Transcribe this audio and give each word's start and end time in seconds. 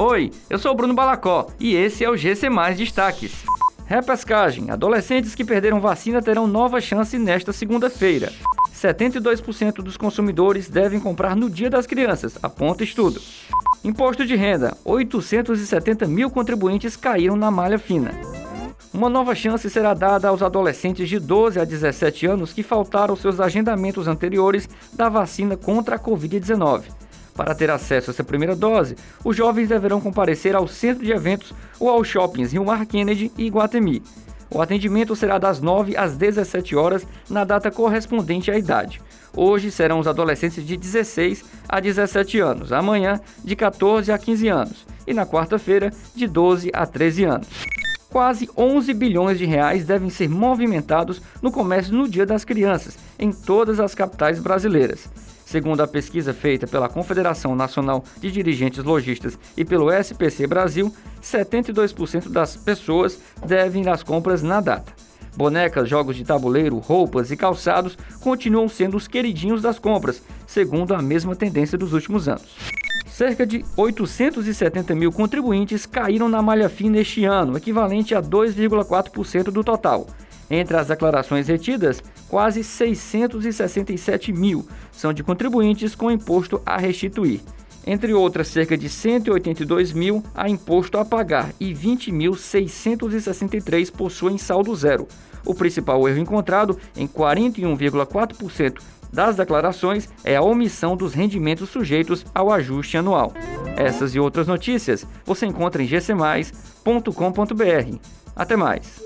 Oi, 0.00 0.30
eu 0.48 0.60
sou 0.60 0.70
o 0.70 0.74
Bruno 0.76 0.94
Balacó 0.94 1.48
e 1.58 1.74
esse 1.74 2.04
é 2.04 2.08
o 2.08 2.16
GC 2.16 2.48
Mais 2.48 2.78
Destaques. 2.78 3.44
Repescagem: 3.84 4.70
adolescentes 4.70 5.34
que 5.34 5.44
perderam 5.44 5.80
vacina 5.80 6.22
terão 6.22 6.46
nova 6.46 6.80
chance 6.80 7.18
nesta 7.18 7.52
segunda-feira. 7.52 8.32
72% 8.72 9.82
dos 9.82 9.96
consumidores 9.96 10.68
devem 10.68 11.00
comprar 11.00 11.34
no 11.34 11.50
Dia 11.50 11.68
das 11.68 11.84
Crianças, 11.84 12.38
aponta 12.40 12.84
estudo. 12.84 13.20
Imposto 13.82 14.24
de 14.24 14.36
renda: 14.36 14.76
870 14.84 16.06
mil 16.06 16.30
contribuintes 16.30 16.96
caíram 16.96 17.34
na 17.34 17.50
malha 17.50 17.76
fina. 17.76 18.12
Uma 18.94 19.08
nova 19.08 19.34
chance 19.34 19.68
será 19.68 19.94
dada 19.94 20.28
aos 20.28 20.42
adolescentes 20.42 21.08
de 21.08 21.18
12 21.18 21.58
a 21.58 21.64
17 21.64 22.24
anos 22.24 22.52
que 22.52 22.62
faltaram 22.62 23.16
seus 23.16 23.40
agendamentos 23.40 24.06
anteriores 24.06 24.68
da 24.92 25.08
vacina 25.08 25.56
contra 25.56 25.96
a 25.96 25.98
Covid-19. 25.98 26.97
Para 27.38 27.54
ter 27.54 27.70
acesso 27.70 28.10
a 28.10 28.12
essa 28.12 28.24
primeira 28.24 28.56
dose, 28.56 28.96
os 29.24 29.36
jovens 29.36 29.68
deverão 29.68 30.00
comparecer 30.00 30.56
ao 30.56 30.66
centro 30.66 31.04
de 31.04 31.12
eventos 31.12 31.54
ou 31.78 31.88
aos 31.88 32.08
shoppings 32.08 32.52
Rio 32.52 32.64
Mar 32.64 32.84
Kennedy 32.84 33.30
e 33.38 33.48
Guatemi. 33.48 34.02
O 34.50 34.60
atendimento 34.60 35.14
será 35.14 35.38
das 35.38 35.60
9 35.60 35.96
às 35.96 36.16
17 36.16 36.74
horas 36.74 37.06
na 37.30 37.44
data 37.44 37.70
correspondente 37.70 38.50
à 38.50 38.58
idade. 38.58 39.00
Hoje 39.36 39.70
serão 39.70 40.00
os 40.00 40.08
adolescentes 40.08 40.66
de 40.66 40.76
16 40.76 41.44
a 41.68 41.78
17 41.78 42.40
anos, 42.40 42.72
amanhã 42.72 43.20
de 43.44 43.54
14 43.54 44.10
a 44.10 44.18
15 44.18 44.48
anos 44.48 44.84
e 45.06 45.14
na 45.14 45.24
quarta-feira 45.24 45.92
de 46.16 46.26
12 46.26 46.72
a 46.74 46.84
13 46.84 47.22
anos. 47.22 47.48
Quase 48.10 48.50
11 48.56 48.92
bilhões 48.94 49.38
de 49.38 49.44
reais 49.44 49.84
devem 49.84 50.10
ser 50.10 50.28
movimentados 50.28 51.22
no 51.40 51.52
comércio 51.52 51.94
no 51.94 52.08
Dia 52.08 52.26
das 52.26 52.44
Crianças, 52.44 52.98
em 53.16 53.30
todas 53.30 53.78
as 53.78 53.94
capitais 53.94 54.40
brasileiras. 54.40 55.08
Segundo 55.48 55.80
a 55.80 55.88
pesquisa 55.88 56.34
feita 56.34 56.66
pela 56.66 56.90
Confederação 56.90 57.56
Nacional 57.56 58.04
de 58.20 58.30
Dirigentes 58.30 58.84
Logistas 58.84 59.38
e 59.56 59.64
pelo 59.64 59.90
SPC 59.90 60.46
Brasil, 60.46 60.94
72% 61.22 62.28
das 62.28 62.54
pessoas 62.54 63.18
devem 63.46 63.82
ir 63.82 63.88
às 63.88 64.02
compras 64.02 64.42
na 64.42 64.60
data. 64.60 64.92
Bonecas, 65.34 65.88
jogos 65.88 66.16
de 66.16 66.22
tabuleiro, 66.22 66.76
roupas 66.76 67.30
e 67.30 67.36
calçados 67.36 67.96
continuam 68.20 68.68
sendo 68.68 68.94
os 68.98 69.08
queridinhos 69.08 69.62
das 69.62 69.78
compras, 69.78 70.22
segundo 70.46 70.94
a 70.94 71.00
mesma 71.00 71.34
tendência 71.34 71.78
dos 71.78 71.94
últimos 71.94 72.28
anos. 72.28 72.54
Cerca 73.06 73.46
de 73.46 73.64
870 73.74 74.94
mil 74.94 75.10
contribuintes 75.10 75.86
caíram 75.86 76.28
na 76.28 76.42
malha 76.42 76.68
fina 76.68 76.98
este 76.98 77.24
ano, 77.24 77.56
equivalente 77.56 78.14
a 78.14 78.20
2,4% 78.20 79.44
do 79.44 79.64
total. 79.64 80.08
Entre 80.50 80.76
as 80.76 80.88
declarações 80.88 81.48
retidas, 81.48 82.02
quase 82.28 82.62
667 82.62 84.32
mil 84.32 84.66
são 84.92 85.12
de 85.12 85.22
contribuintes 85.22 85.94
com 85.94 86.10
imposto 86.10 86.60
a 86.64 86.76
restituir. 86.76 87.40
Entre 87.86 88.12
outras, 88.12 88.48
cerca 88.48 88.76
de 88.76 88.88
182 88.88 89.92
mil 89.92 90.20
a 90.34 90.48
imposto 90.48 90.98
a 90.98 91.04
pagar 91.04 91.52
e 91.58 91.72
20.663 91.72 93.90
possuem 93.90 94.36
saldo 94.36 94.74
zero. 94.76 95.08
O 95.44 95.54
principal 95.54 96.06
erro 96.06 96.18
encontrado 96.18 96.78
em 96.94 97.08
41,4% 97.08 98.82
das 99.10 99.36
declarações 99.36 100.06
é 100.22 100.36
a 100.36 100.42
omissão 100.42 100.94
dos 100.96 101.14
rendimentos 101.14 101.70
sujeitos 101.70 102.26
ao 102.34 102.52
ajuste 102.52 102.98
anual. 102.98 103.32
Essas 103.76 104.14
e 104.14 104.20
outras 104.20 104.46
notícias 104.46 105.06
você 105.24 105.46
encontra 105.46 105.82
em 105.82 105.86
gcmais.com.br. 105.86 107.98
Até 108.36 108.56
mais! 108.56 109.00